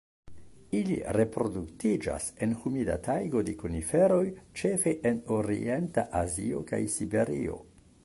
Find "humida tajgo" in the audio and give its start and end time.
2.63-3.45